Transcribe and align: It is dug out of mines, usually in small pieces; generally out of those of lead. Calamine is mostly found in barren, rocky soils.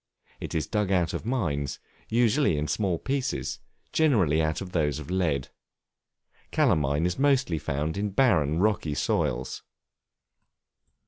It 0.39 0.55
is 0.55 0.65
dug 0.65 0.91
out 0.91 1.13
of 1.13 1.27
mines, 1.27 1.77
usually 2.09 2.57
in 2.57 2.67
small 2.67 2.97
pieces; 2.97 3.59
generally 3.93 4.41
out 4.41 4.59
of 4.59 4.71
those 4.71 4.97
of 4.97 5.11
lead. 5.11 5.49
Calamine 6.49 7.05
is 7.05 7.19
mostly 7.19 7.59
found 7.59 7.97
in 7.97 8.09
barren, 8.09 8.57
rocky 8.57 8.95
soils. 8.95 9.61